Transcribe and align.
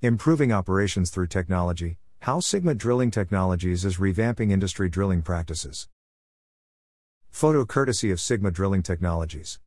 Improving 0.00 0.52
operations 0.52 1.10
through 1.10 1.26
technology, 1.26 1.98
how 2.20 2.38
Sigma 2.38 2.76
Drilling 2.76 3.10
Technologies 3.10 3.84
is 3.84 3.96
revamping 3.96 4.52
industry 4.52 4.88
drilling 4.88 5.22
practices. 5.22 5.88
Photo 7.30 7.64
courtesy 7.64 8.12
of 8.12 8.20
Sigma 8.20 8.52
Drilling 8.52 8.84
Technologies. 8.84 9.58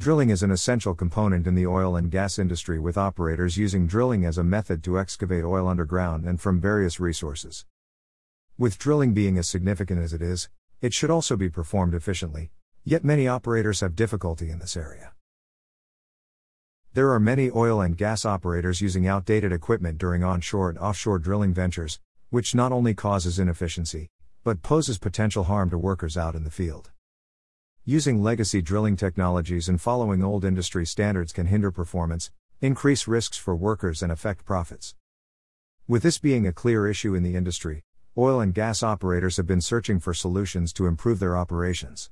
Drilling 0.00 0.30
is 0.30 0.42
an 0.42 0.50
essential 0.50 0.96
component 0.96 1.46
in 1.46 1.54
the 1.54 1.68
oil 1.68 1.94
and 1.94 2.10
gas 2.10 2.36
industry, 2.36 2.80
with 2.80 2.98
operators 2.98 3.56
using 3.56 3.86
drilling 3.86 4.24
as 4.24 4.38
a 4.38 4.42
method 4.42 4.82
to 4.82 4.98
excavate 4.98 5.44
oil 5.44 5.68
underground 5.68 6.24
and 6.24 6.40
from 6.40 6.60
various 6.60 6.98
resources. 6.98 7.64
With 8.58 8.76
drilling 8.76 9.14
being 9.14 9.38
as 9.38 9.48
significant 9.48 10.00
as 10.00 10.12
it 10.12 10.20
is, 10.20 10.48
it 10.80 10.92
should 10.92 11.10
also 11.10 11.36
be 11.36 11.48
performed 11.48 11.94
efficiently, 11.94 12.50
yet 12.82 13.04
many 13.04 13.28
operators 13.28 13.78
have 13.82 13.94
difficulty 13.94 14.50
in 14.50 14.58
this 14.58 14.76
area. 14.76 15.12
There 16.94 17.12
are 17.12 17.20
many 17.20 17.50
oil 17.50 17.82
and 17.82 17.96
gas 17.96 18.24
operators 18.24 18.80
using 18.80 19.06
outdated 19.06 19.52
equipment 19.52 19.98
during 19.98 20.24
onshore 20.24 20.70
and 20.70 20.78
offshore 20.78 21.18
drilling 21.18 21.52
ventures, 21.52 22.00
which 22.30 22.54
not 22.54 22.72
only 22.72 22.94
causes 22.94 23.38
inefficiency, 23.38 24.08
but 24.42 24.62
poses 24.62 24.98
potential 24.98 25.44
harm 25.44 25.68
to 25.70 25.76
workers 25.76 26.16
out 26.16 26.34
in 26.34 26.44
the 26.44 26.50
field. 26.50 26.90
Using 27.84 28.22
legacy 28.22 28.62
drilling 28.62 28.96
technologies 28.96 29.68
and 29.68 29.80
following 29.80 30.24
old 30.24 30.44
industry 30.44 30.86
standards 30.86 31.32
can 31.32 31.46
hinder 31.46 31.70
performance, 31.70 32.30
increase 32.60 33.06
risks 33.06 33.36
for 33.36 33.54
workers, 33.54 34.02
and 34.02 34.10
affect 34.10 34.46
profits. 34.46 34.94
With 35.86 36.02
this 36.02 36.18
being 36.18 36.46
a 36.46 36.52
clear 36.52 36.88
issue 36.88 37.14
in 37.14 37.22
the 37.22 37.36
industry, 37.36 37.82
oil 38.16 38.40
and 38.40 38.54
gas 38.54 38.82
operators 38.82 39.36
have 39.36 39.46
been 39.46 39.60
searching 39.60 40.00
for 40.00 40.14
solutions 40.14 40.72
to 40.72 40.86
improve 40.86 41.18
their 41.18 41.36
operations. 41.36 42.10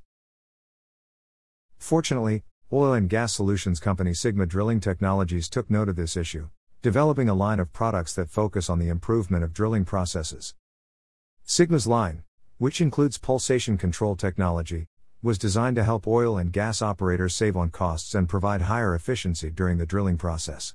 Fortunately, 1.79 2.45
Oil 2.73 2.95
and 2.95 3.09
gas 3.09 3.33
solutions 3.33 3.79
company 3.79 4.13
Sigma 4.13 4.45
Drilling 4.45 4.81
Technologies 4.81 5.49
took 5.49 5.71
note 5.71 5.89
of 5.89 5.95
this 5.95 6.17
issue, 6.17 6.49
developing 6.83 7.29
a 7.29 7.35
line 7.35 7.61
of 7.61 7.73
products 7.73 8.13
that 8.15 8.29
focus 8.29 8.69
on 8.69 8.81
the 8.81 8.89
improvement 8.89 9.45
of 9.45 9.53
drilling 9.53 9.85
processes. 9.85 10.53
Sigma's 11.45 11.87
line, 11.87 12.25
which 12.59 12.81
includes 12.81 13.19
pulsation 13.19 13.79
control 13.79 14.17
technology, 14.17 14.89
was 15.23 15.39
designed 15.39 15.77
to 15.77 15.85
help 15.85 16.09
oil 16.09 16.37
and 16.37 16.53
gas 16.53 16.83
operators 16.83 17.37
save 17.37 17.57
on 17.57 17.71
costs 17.71 18.17
and 18.17 18.29
provide 18.29 18.63
higher 18.63 18.97
efficiency 18.97 19.49
during 19.49 19.79
the 19.79 19.87
drilling 19.87 20.19
process. 20.19 20.75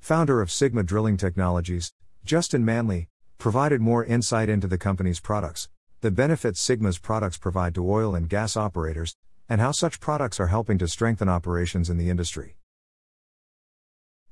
Founder 0.00 0.42
of 0.42 0.50
Sigma 0.50 0.82
Drilling 0.82 1.16
Technologies, 1.16 1.92
Justin 2.24 2.64
Manley, 2.64 3.06
provided 3.38 3.80
more 3.80 4.04
insight 4.04 4.48
into 4.48 4.66
the 4.66 4.78
company's 4.78 5.20
products, 5.20 5.68
the 6.00 6.10
benefits 6.10 6.60
Sigma's 6.60 6.98
products 6.98 7.38
provide 7.38 7.76
to 7.76 7.88
oil 7.88 8.16
and 8.16 8.28
gas 8.28 8.56
operators, 8.56 9.14
and 9.48 9.60
how 9.60 9.72
such 9.72 10.00
products 10.00 10.38
are 10.38 10.48
helping 10.48 10.76
to 10.78 10.86
strengthen 10.86 11.28
operations 11.28 11.88
in 11.88 11.96
the 11.96 12.10
industry. 12.10 12.56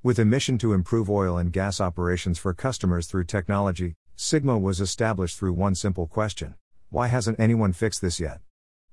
With 0.02 0.18
a 0.18 0.24
mission 0.24 0.58
to 0.58 0.74
improve 0.74 1.08
oil 1.08 1.38
and 1.38 1.52
gas 1.52 1.80
operations 1.80 2.38
for 2.38 2.52
customers 2.52 3.06
through 3.06 3.24
technology, 3.24 3.94
Sigma 4.14 4.58
was 4.58 4.80
established 4.80 5.38
through 5.38 5.54
one 5.54 5.74
simple 5.74 6.06
question 6.06 6.54
Why 6.90 7.08
hasn't 7.08 7.40
anyone 7.40 7.72
fixed 7.72 8.02
this 8.02 8.20
yet? 8.20 8.40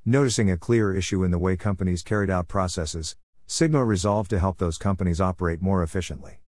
Noticing 0.06 0.50
a 0.50 0.58
clear 0.58 0.96
issue 0.96 1.24
in 1.24 1.32
the 1.32 1.40
way 1.40 1.56
companies 1.56 2.04
carried 2.04 2.30
out 2.30 2.48
processes, 2.48 3.16
Sigma 3.46 3.84
resolved 3.84 4.30
to 4.30 4.40
help 4.40 4.58
those 4.58 4.78
companies 4.78 5.22
operate 5.22 5.62
more 5.62 5.84
efficiently. 5.84 6.40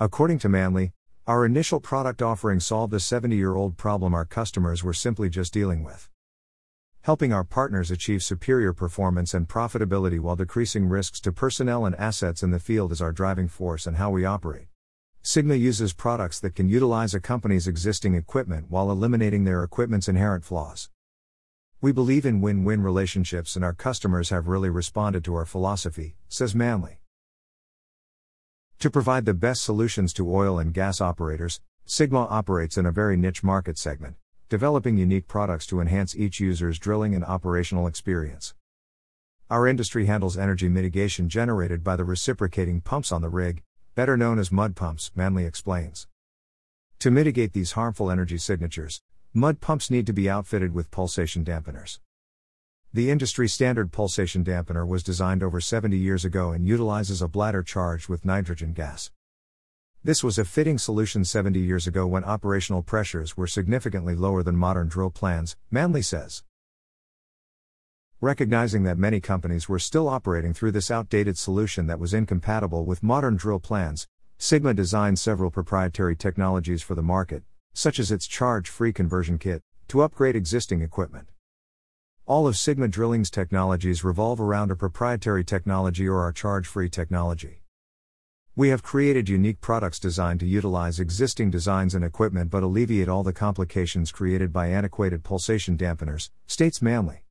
According 0.00 0.38
to 0.40 0.48
Manley, 0.48 0.92
our 1.26 1.44
initial 1.44 1.78
product 1.78 2.22
offering 2.22 2.60
solved 2.60 2.94
a 2.94 3.00
70 3.00 3.36
year 3.36 3.54
old 3.54 3.76
problem 3.76 4.14
our 4.14 4.24
customers 4.24 4.82
were 4.82 4.94
simply 4.94 5.28
just 5.28 5.52
dealing 5.52 5.84
with 5.84 6.08
helping 7.08 7.32
our 7.32 7.42
partners 7.42 7.90
achieve 7.90 8.22
superior 8.22 8.74
performance 8.74 9.32
and 9.32 9.48
profitability 9.48 10.20
while 10.20 10.36
decreasing 10.36 10.86
risks 10.86 11.22
to 11.22 11.32
personnel 11.32 11.86
and 11.86 11.96
assets 11.96 12.42
in 12.42 12.50
the 12.50 12.58
field 12.58 12.92
is 12.92 13.00
our 13.00 13.12
driving 13.12 13.48
force 13.48 13.86
and 13.86 13.96
how 13.96 14.10
we 14.10 14.26
operate. 14.26 14.66
Sigma 15.22 15.54
uses 15.54 15.94
products 15.94 16.38
that 16.40 16.54
can 16.54 16.68
utilize 16.68 17.14
a 17.14 17.18
company's 17.18 17.66
existing 17.66 18.14
equipment 18.14 18.66
while 18.68 18.90
eliminating 18.90 19.44
their 19.44 19.64
equipment's 19.64 20.06
inherent 20.06 20.44
flaws. 20.44 20.90
We 21.80 21.92
believe 21.92 22.26
in 22.26 22.42
win 22.42 22.62
win 22.62 22.82
relationships 22.82 23.56
and 23.56 23.64
our 23.64 23.72
customers 23.72 24.28
have 24.28 24.46
really 24.46 24.68
responded 24.68 25.24
to 25.24 25.34
our 25.34 25.46
philosophy, 25.46 26.14
says 26.28 26.54
Manley. 26.54 26.98
To 28.80 28.90
provide 28.90 29.24
the 29.24 29.32
best 29.32 29.62
solutions 29.62 30.12
to 30.12 30.30
oil 30.30 30.58
and 30.58 30.74
gas 30.74 31.00
operators, 31.00 31.62
Sigma 31.86 32.26
operates 32.26 32.76
in 32.76 32.84
a 32.84 32.92
very 32.92 33.16
niche 33.16 33.42
market 33.42 33.78
segment, 33.78 34.16
developing 34.48 34.96
unique 34.96 35.28
products 35.28 35.66
to 35.66 35.80
enhance 35.80 36.16
each 36.16 36.40
user's 36.40 36.78
drilling 36.78 37.14
and 37.14 37.24
operational 37.24 37.86
experience. 37.86 38.54
Our 39.50 39.66
industry 39.66 40.06
handles 40.06 40.38
energy 40.38 40.68
mitigation 40.68 41.28
generated 41.28 41.84
by 41.84 41.96
the 41.96 42.04
reciprocating 42.04 42.80
pumps 42.80 43.12
on 43.12 43.22
the 43.22 43.28
rig, 43.28 43.62
better 43.94 44.16
known 44.16 44.38
as 44.38 44.50
mud 44.50 44.76
pumps, 44.76 45.10
Manley 45.14 45.44
explains. 45.44 46.06
To 47.00 47.10
mitigate 47.10 47.52
these 47.52 47.72
harmful 47.72 48.10
energy 48.10 48.38
signatures, 48.38 49.02
mud 49.34 49.60
pumps 49.60 49.90
need 49.90 50.06
to 50.06 50.12
be 50.12 50.30
outfitted 50.30 50.72
with 50.72 50.90
pulsation 50.90 51.44
dampeners. 51.44 52.00
The 52.92 53.10
industry 53.10 53.48
standard 53.48 53.92
pulsation 53.92 54.44
dampener 54.44 54.86
was 54.86 55.02
designed 55.02 55.42
over 55.42 55.60
70 55.60 55.96
years 55.96 56.24
ago 56.24 56.52
and 56.52 56.66
utilizes 56.66 57.20
a 57.20 57.28
bladder 57.28 57.62
charged 57.62 58.08
with 58.08 58.24
nitrogen 58.24 58.72
gas. 58.72 59.10
This 60.08 60.24
was 60.24 60.38
a 60.38 60.44
fitting 60.46 60.78
solution 60.78 61.22
70 61.22 61.60
years 61.60 61.86
ago 61.86 62.06
when 62.06 62.24
operational 62.24 62.82
pressures 62.82 63.36
were 63.36 63.46
significantly 63.46 64.14
lower 64.14 64.42
than 64.42 64.56
modern 64.56 64.88
drill 64.88 65.10
plans, 65.10 65.54
Manley 65.70 66.00
says. 66.00 66.44
Recognizing 68.22 68.84
that 68.84 68.96
many 68.96 69.20
companies 69.20 69.68
were 69.68 69.78
still 69.78 70.08
operating 70.08 70.54
through 70.54 70.72
this 70.72 70.90
outdated 70.90 71.36
solution 71.36 71.88
that 71.88 71.98
was 71.98 72.14
incompatible 72.14 72.86
with 72.86 73.02
modern 73.02 73.36
drill 73.36 73.60
plans, 73.60 74.08
Sigma 74.38 74.72
designed 74.72 75.18
several 75.18 75.50
proprietary 75.50 76.16
technologies 76.16 76.80
for 76.80 76.94
the 76.94 77.02
market, 77.02 77.42
such 77.74 77.98
as 77.98 78.10
its 78.10 78.26
charge 78.26 78.70
free 78.70 78.94
conversion 78.94 79.36
kit, 79.36 79.62
to 79.88 80.00
upgrade 80.00 80.36
existing 80.36 80.80
equipment. 80.80 81.28
All 82.24 82.46
of 82.46 82.56
Sigma 82.56 82.88
Drilling's 82.88 83.30
technologies 83.30 84.02
revolve 84.02 84.40
around 84.40 84.70
a 84.70 84.74
proprietary 84.74 85.44
technology 85.44 86.08
or 86.08 86.22
our 86.22 86.32
charge 86.32 86.66
free 86.66 86.88
technology. 86.88 87.60
We 88.58 88.70
have 88.70 88.82
created 88.82 89.28
unique 89.28 89.60
products 89.60 90.00
designed 90.00 90.40
to 90.40 90.46
utilize 90.46 90.98
existing 90.98 91.48
designs 91.48 91.94
and 91.94 92.04
equipment 92.04 92.50
but 92.50 92.64
alleviate 92.64 93.08
all 93.08 93.22
the 93.22 93.32
complications 93.32 94.10
created 94.10 94.52
by 94.52 94.66
antiquated 94.66 95.22
pulsation 95.22 95.76
dampeners, 95.76 96.30
states 96.48 96.82
Manley. 96.82 97.22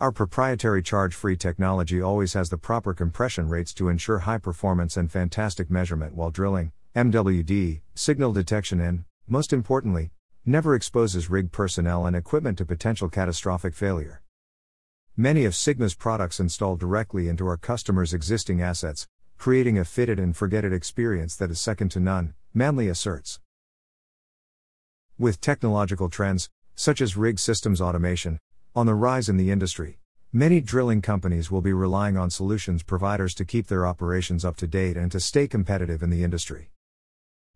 Our 0.00 0.10
proprietary 0.10 0.82
charge 0.82 1.14
free 1.14 1.36
technology 1.36 2.00
always 2.00 2.32
has 2.32 2.48
the 2.48 2.56
proper 2.56 2.94
compression 2.94 3.50
rates 3.50 3.74
to 3.74 3.90
ensure 3.90 4.20
high 4.20 4.38
performance 4.38 4.96
and 4.96 5.12
fantastic 5.12 5.70
measurement 5.70 6.14
while 6.14 6.30
drilling, 6.30 6.72
MWD, 6.96 7.82
signal 7.94 8.32
detection, 8.32 8.80
and, 8.80 9.04
most 9.28 9.52
importantly, 9.52 10.10
never 10.46 10.74
exposes 10.74 11.28
rig 11.28 11.52
personnel 11.52 12.06
and 12.06 12.16
equipment 12.16 12.56
to 12.56 12.64
potential 12.64 13.10
catastrophic 13.10 13.74
failure. 13.74 14.22
Many 15.18 15.44
of 15.44 15.54
Sigma's 15.54 15.94
products 15.94 16.40
install 16.40 16.76
directly 16.76 17.28
into 17.28 17.46
our 17.46 17.58
customers' 17.58 18.14
existing 18.14 18.62
assets, 18.62 19.06
creating 19.40 19.78
a 19.78 19.84
fitted 19.86 20.18
and 20.18 20.36
forget 20.36 20.66
it 20.66 20.72
experience 20.72 21.34
that 21.34 21.50
is 21.50 21.58
second 21.58 21.88
to 21.88 21.98
none, 21.98 22.34
Manley 22.52 22.88
asserts. 22.88 23.40
With 25.18 25.40
technological 25.40 26.10
trends, 26.10 26.50
such 26.74 27.00
as 27.00 27.16
rig 27.16 27.38
systems 27.38 27.80
automation, 27.80 28.38
on 28.76 28.84
the 28.84 28.94
rise 28.94 29.30
in 29.30 29.38
the 29.38 29.50
industry, 29.50 29.98
many 30.30 30.60
drilling 30.60 31.00
companies 31.00 31.50
will 31.50 31.62
be 31.62 31.72
relying 31.72 32.18
on 32.18 32.28
solutions 32.28 32.82
providers 32.82 33.34
to 33.36 33.46
keep 33.46 33.68
their 33.68 33.86
operations 33.86 34.44
up 34.44 34.56
to 34.56 34.66
date 34.66 34.98
and 34.98 35.10
to 35.10 35.18
stay 35.18 35.48
competitive 35.48 36.02
in 36.02 36.10
the 36.10 36.22
industry. 36.22 36.70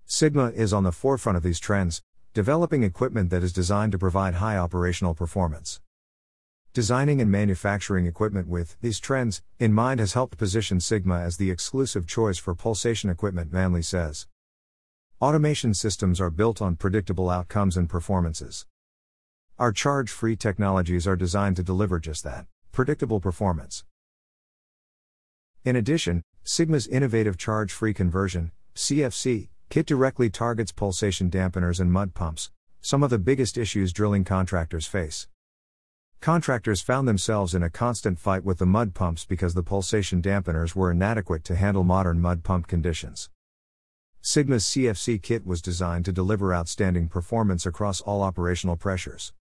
Sigma 0.07 0.53
is 0.53 0.73
on 0.73 0.85
the 0.85 0.91
forefront 0.91 1.37
of 1.37 1.43
these 1.43 1.61
trends, 1.61 2.01
developing 2.33 2.83
equipment 2.83 3.29
that 3.29 3.43
is 3.43 3.53
designed 3.53 3.93
to 3.93 3.99
provide 3.99 4.37
high 4.37 4.57
operational 4.57 5.13
performance. 5.13 5.83
Designing 6.75 7.21
and 7.21 7.31
manufacturing 7.31 8.05
equipment 8.05 8.49
with 8.49 8.77
these 8.81 8.99
trends 8.99 9.43
in 9.61 9.73
mind 9.73 10.01
has 10.01 10.15
helped 10.15 10.37
position 10.37 10.81
Sigma 10.81 11.21
as 11.21 11.37
the 11.37 11.49
exclusive 11.49 12.05
choice 12.05 12.37
for 12.37 12.53
pulsation 12.53 13.09
equipment, 13.09 13.53
Manley 13.53 13.81
says. 13.81 14.27
Automation 15.21 15.73
systems 15.73 16.21
are 16.21 16.31
built 16.31 16.61
on 16.61 16.75
predictable 16.75 17.31
outcomes 17.31 17.77
and 17.77 17.89
performances. 17.89 18.67
Our 19.57 19.71
charge 19.71 20.11
free 20.11 20.35
technologies 20.35 21.07
are 21.07 21.15
designed 21.15 21.55
to 21.57 21.63
deliver 21.63 22.01
just 22.01 22.25
that 22.25 22.47
predictable 22.73 23.21
performance. 23.21 23.85
In 25.65 25.77
addition, 25.77 26.25
Sigma's 26.43 26.89
innovative 26.89 27.39
charge 27.39 27.73
free 27.73 27.95
conversion, 27.95 28.51
CFC, 28.75 29.47
kit 29.69 29.87
directly 29.87 30.29
targets 30.29 30.73
pulsation 30.73 31.31
dampeners 31.31 31.79
and 31.79 31.93
mud 31.93 32.15
pumps, 32.15 32.51
some 32.81 33.05
of 33.05 33.11
the 33.11 33.19
biggest 33.21 33.57
issues 33.57 33.93
drilling 33.93 34.25
contractors 34.25 34.89
face. 34.89 35.29
Contractors 36.25 36.81
found 36.81 37.07
themselves 37.07 37.55
in 37.55 37.63
a 37.63 37.69
constant 37.69 38.19
fight 38.19 38.43
with 38.43 38.57
the 38.57 38.65
mud 38.65 38.95
pumps 38.95 39.27
because 39.27 39.53
the 39.53 39.63
pulsation 39.63 40.23
dampeners 40.23 40.75
were 40.75 40.91
inadequate 40.91 41.45
to 41.45 41.55
handle 41.55 41.85
modern 41.85 42.19
mud 42.19 42.43
pump 42.43 42.67
conditions. 42.67 43.29
Sigma's 44.23 44.65
CFC 44.65 45.21
kit 45.21 45.45
was 45.45 45.61
designed 45.61 46.07
to 46.07 46.13
deliver 46.13 46.55
outstanding 46.55 47.09
performance 47.09 47.67
across 47.67 48.01
all 48.01 48.23
operational 48.23 48.75
pressures. 48.75 49.35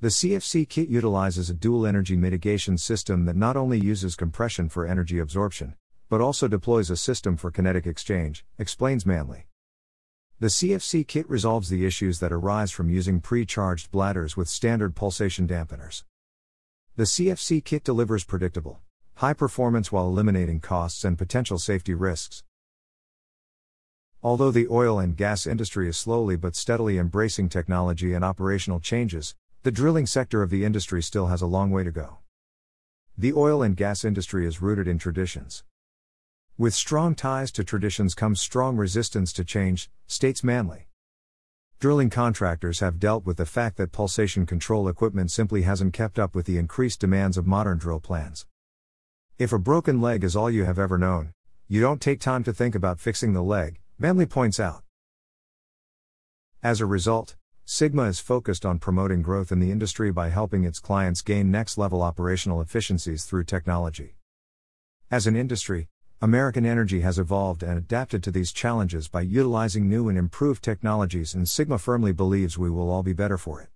The 0.00 0.06
CFC 0.06 0.68
kit 0.68 0.88
utilizes 0.88 1.50
a 1.50 1.54
dual 1.54 1.84
energy 1.84 2.16
mitigation 2.16 2.78
system 2.78 3.24
that 3.24 3.34
not 3.34 3.56
only 3.56 3.80
uses 3.80 4.14
compression 4.14 4.68
for 4.68 4.86
energy 4.86 5.18
absorption, 5.18 5.74
but 6.08 6.20
also 6.20 6.46
deploys 6.46 6.90
a 6.90 6.96
system 6.96 7.36
for 7.36 7.50
kinetic 7.50 7.88
exchange, 7.88 8.44
explains 8.56 9.04
Manley. 9.04 9.47
The 10.40 10.46
CFC 10.46 11.04
kit 11.04 11.28
resolves 11.28 11.68
the 11.68 11.84
issues 11.84 12.20
that 12.20 12.30
arise 12.30 12.70
from 12.70 12.88
using 12.88 13.20
pre 13.20 13.44
charged 13.44 13.90
bladders 13.90 14.36
with 14.36 14.48
standard 14.48 14.94
pulsation 14.94 15.48
dampeners. 15.48 16.04
The 16.94 17.02
CFC 17.02 17.64
kit 17.64 17.82
delivers 17.82 18.22
predictable, 18.22 18.78
high 19.16 19.32
performance 19.32 19.90
while 19.90 20.06
eliminating 20.06 20.60
costs 20.60 21.04
and 21.04 21.18
potential 21.18 21.58
safety 21.58 21.92
risks. 21.92 22.44
Although 24.22 24.52
the 24.52 24.68
oil 24.68 25.00
and 25.00 25.16
gas 25.16 25.44
industry 25.44 25.88
is 25.88 25.96
slowly 25.96 26.36
but 26.36 26.54
steadily 26.54 26.98
embracing 26.98 27.48
technology 27.48 28.14
and 28.14 28.24
operational 28.24 28.78
changes, 28.78 29.34
the 29.64 29.72
drilling 29.72 30.06
sector 30.06 30.40
of 30.40 30.50
the 30.50 30.64
industry 30.64 31.02
still 31.02 31.26
has 31.26 31.42
a 31.42 31.46
long 31.46 31.72
way 31.72 31.82
to 31.82 31.90
go. 31.90 32.18
The 33.16 33.32
oil 33.32 33.60
and 33.60 33.76
gas 33.76 34.04
industry 34.04 34.46
is 34.46 34.62
rooted 34.62 34.86
in 34.86 34.98
traditions. 34.98 35.64
With 36.60 36.74
strong 36.74 37.14
ties 37.14 37.52
to 37.52 37.62
traditions 37.62 38.16
comes 38.16 38.40
strong 38.40 38.76
resistance 38.76 39.32
to 39.34 39.44
change, 39.44 39.92
states 40.08 40.42
Manley. 40.42 40.88
Drilling 41.78 42.10
contractors 42.10 42.80
have 42.80 42.98
dealt 42.98 43.24
with 43.24 43.36
the 43.36 43.46
fact 43.46 43.76
that 43.76 43.92
pulsation 43.92 44.44
control 44.44 44.88
equipment 44.88 45.30
simply 45.30 45.62
hasn't 45.62 45.92
kept 45.92 46.18
up 46.18 46.34
with 46.34 46.46
the 46.46 46.58
increased 46.58 46.98
demands 46.98 47.36
of 47.36 47.46
modern 47.46 47.78
drill 47.78 48.00
plans. 48.00 48.44
If 49.38 49.52
a 49.52 49.58
broken 49.60 50.00
leg 50.00 50.24
is 50.24 50.34
all 50.34 50.50
you 50.50 50.64
have 50.64 50.80
ever 50.80 50.98
known, 50.98 51.32
you 51.68 51.80
don't 51.80 52.00
take 52.00 52.18
time 52.18 52.42
to 52.42 52.52
think 52.52 52.74
about 52.74 52.98
fixing 52.98 53.34
the 53.34 53.42
leg, 53.42 53.78
Manley 53.96 54.26
points 54.26 54.58
out. 54.58 54.82
As 56.60 56.80
a 56.80 56.86
result, 56.86 57.36
Sigma 57.66 58.06
is 58.06 58.18
focused 58.18 58.66
on 58.66 58.80
promoting 58.80 59.22
growth 59.22 59.52
in 59.52 59.60
the 59.60 59.70
industry 59.70 60.10
by 60.10 60.30
helping 60.30 60.64
its 60.64 60.80
clients 60.80 61.22
gain 61.22 61.52
next 61.52 61.78
level 61.78 62.02
operational 62.02 62.60
efficiencies 62.60 63.24
through 63.24 63.44
technology. 63.44 64.16
As 65.08 65.28
an 65.28 65.36
industry, 65.36 65.88
American 66.20 66.66
Energy 66.66 67.02
has 67.02 67.16
evolved 67.16 67.62
and 67.62 67.78
adapted 67.78 68.24
to 68.24 68.32
these 68.32 68.50
challenges 68.50 69.06
by 69.06 69.20
utilizing 69.20 69.88
new 69.88 70.08
and 70.08 70.18
improved 70.18 70.64
technologies, 70.64 71.32
and 71.32 71.48
Sigma 71.48 71.78
firmly 71.78 72.10
believes 72.10 72.58
we 72.58 72.68
will 72.68 72.90
all 72.90 73.04
be 73.04 73.12
better 73.12 73.38
for 73.38 73.62
it. 73.62 73.68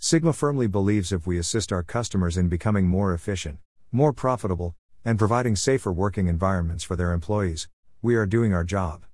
Sigma 0.00 0.32
firmly 0.32 0.66
believes 0.66 1.12
if 1.12 1.28
we 1.28 1.38
assist 1.38 1.70
our 1.70 1.84
customers 1.84 2.36
in 2.36 2.48
becoming 2.48 2.88
more 2.88 3.14
efficient, 3.14 3.60
more 3.92 4.12
profitable, 4.12 4.74
and 5.04 5.16
providing 5.16 5.54
safer 5.54 5.92
working 5.92 6.26
environments 6.26 6.82
for 6.82 6.96
their 6.96 7.12
employees, 7.12 7.68
we 8.02 8.16
are 8.16 8.26
doing 8.26 8.52
our 8.52 8.64
job. 8.64 9.04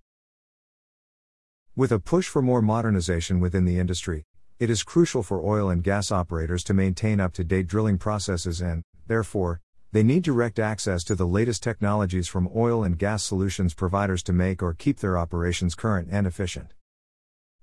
With 1.76 1.92
a 1.92 2.00
push 2.00 2.26
for 2.26 2.40
more 2.40 2.62
modernization 2.62 3.40
within 3.40 3.66
the 3.66 3.78
industry, 3.78 4.24
it 4.58 4.70
is 4.70 4.82
crucial 4.82 5.22
for 5.22 5.44
oil 5.44 5.68
and 5.68 5.84
gas 5.84 6.10
operators 6.10 6.64
to 6.64 6.72
maintain 6.72 7.20
up 7.20 7.34
to 7.34 7.44
date 7.44 7.66
drilling 7.66 7.98
processes 7.98 8.62
and, 8.62 8.82
therefore, 9.06 9.60
they 9.92 10.02
need 10.02 10.22
direct 10.22 10.58
access 10.58 11.04
to 11.04 11.14
the 11.14 11.26
latest 11.26 11.62
technologies 11.62 12.28
from 12.28 12.48
oil 12.54 12.84
and 12.84 12.98
gas 12.98 13.22
solutions 13.22 13.74
providers 13.74 14.22
to 14.24 14.32
make 14.32 14.62
or 14.62 14.74
keep 14.74 14.98
their 14.98 15.18
operations 15.18 15.74
current 15.74 16.08
and 16.10 16.26
efficient. 16.26 16.74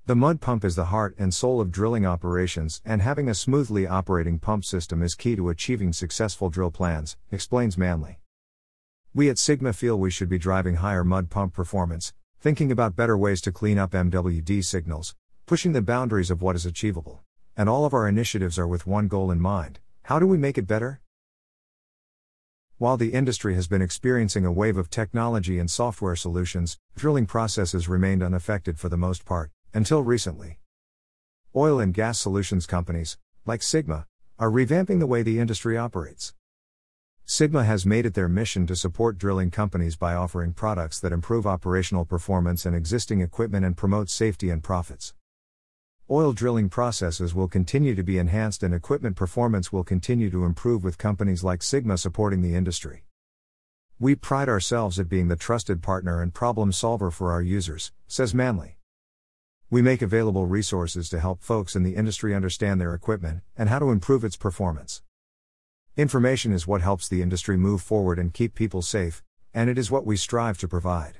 The 0.05 0.15
mud 0.15 0.41
pump 0.41 0.63
is 0.63 0.75
the 0.75 0.85
heart 0.85 1.15
and 1.17 1.33
soul 1.33 1.59
of 1.59 1.71
drilling 1.71 2.05
operations, 2.05 2.81
and 2.85 3.01
having 3.01 3.27
a 3.27 3.35
smoothly 3.35 3.87
operating 3.87 4.39
pump 4.39 4.65
system 4.65 5.01
is 5.01 5.15
key 5.15 5.35
to 5.35 5.49
achieving 5.49 5.93
successful 5.93 6.49
drill 6.49 6.71
plans, 6.71 7.17
explains 7.31 7.77
Manley. 7.77 8.19
We 9.13 9.29
at 9.29 9.37
Sigma 9.37 9.73
feel 9.73 9.99
we 9.99 10.11
should 10.11 10.29
be 10.29 10.37
driving 10.37 10.75
higher 10.75 11.03
mud 11.03 11.29
pump 11.29 11.53
performance, 11.53 12.13
Thinking 12.39 12.71
about 12.71 12.95
better 12.95 13.17
ways 13.17 13.41
to 13.41 13.51
clean 13.51 13.79
up 13.79 13.93
MWD 13.93 14.63
signals, 14.63 15.15
pushing 15.47 15.71
the 15.71 15.81
boundaries 15.81 16.29
of 16.29 16.43
what 16.43 16.55
is 16.55 16.67
achievable. 16.67 17.23
And 17.57 17.67
all 17.67 17.83
of 17.83 17.95
our 17.95 18.07
initiatives 18.07 18.59
are 18.59 18.67
with 18.67 18.85
one 18.85 19.07
goal 19.07 19.31
in 19.31 19.41
mind 19.41 19.79
how 20.03 20.19
do 20.19 20.27
we 20.27 20.37
make 20.37 20.57
it 20.57 20.67
better? 20.67 21.01
While 22.79 22.97
the 22.97 23.11
industry 23.11 23.55
has 23.55 23.67
been 23.67 23.81
experiencing 23.81 24.45
a 24.45 24.51
wave 24.51 24.77
of 24.77 24.91
technology 24.91 25.57
and 25.57 25.67
software 25.67 26.15
solutions, 26.15 26.77
drilling 26.95 27.25
processes 27.25 27.89
remained 27.89 28.21
unaffected 28.21 28.77
for 28.77 28.87
the 28.87 28.95
most 28.95 29.25
part, 29.25 29.49
until 29.73 30.03
recently. 30.03 30.59
Oil 31.55 31.79
and 31.79 31.91
gas 31.91 32.19
solutions 32.19 32.67
companies, 32.67 33.17
like 33.47 33.63
Sigma, 33.63 34.05
are 34.37 34.51
revamping 34.51 34.99
the 34.99 35.07
way 35.07 35.23
the 35.23 35.39
industry 35.39 35.75
operates. 35.75 36.35
Sigma 37.25 37.63
has 37.63 37.83
made 37.83 38.05
it 38.05 38.13
their 38.13 38.29
mission 38.29 38.67
to 38.67 38.75
support 38.75 39.17
drilling 39.17 39.49
companies 39.49 39.95
by 39.95 40.13
offering 40.13 40.53
products 40.53 40.99
that 40.99 41.11
improve 41.11 41.47
operational 41.47 42.05
performance 42.05 42.63
and 42.63 42.75
existing 42.75 43.21
equipment 43.21 43.65
and 43.65 43.75
promote 43.75 44.07
safety 44.07 44.51
and 44.51 44.63
profits. 44.63 45.15
Oil 46.09 46.31
drilling 46.31 46.69
processes 46.69 47.35
will 47.35 47.49
continue 47.49 47.93
to 47.93 48.01
be 48.01 48.17
enhanced 48.17 48.63
and 48.63 48.73
equipment 48.73 49.17
performance 49.17 49.73
will 49.73 49.83
continue 49.83 50.29
to 50.29 50.45
improve 50.45 50.81
with 50.81 50.97
companies 50.97 51.43
like 51.43 51.61
Sigma 51.61 51.97
supporting 51.97 52.41
the 52.41 52.55
industry. 52.55 53.03
We 53.99 54.15
pride 54.15 54.47
ourselves 54.47 54.97
at 54.99 55.09
being 55.09 55.27
the 55.27 55.35
trusted 55.35 55.83
partner 55.83 56.21
and 56.21 56.33
problem 56.33 56.71
solver 56.71 57.11
for 57.11 57.33
our 57.33 57.41
users, 57.41 57.91
says 58.07 58.33
Manley. 58.33 58.77
We 59.69 59.81
make 59.81 60.01
available 60.01 60.45
resources 60.45 61.09
to 61.09 61.19
help 61.19 61.43
folks 61.43 61.75
in 61.75 61.83
the 61.83 61.95
industry 61.97 62.33
understand 62.33 62.79
their 62.79 62.93
equipment 62.93 63.41
and 63.57 63.67
how 63.67 63.79
to 63.79 63.91
improve 63.91 64.23
its 64.23 64.37
performance. 64.37 65.01
Information 65.97 66.53
is 66.53 66.65
what 66.65 66.79
helps 66.79 67.09
the 67.09 67.21
industry 67.21 67.57
move 67.57 67.81
forward 67.81 68.17
and 68.17 68.33
keep 68.33 68.55
people 68.55 68.81
safe, 68.81 69.23
and 69.53 69.69
it 69.69 69.77
is 69.77 69.91
what 69.91 70.05
we 70.05 70.15
strive 70.15 70.57
to 70.59 70.69
provide. 70.69 71.17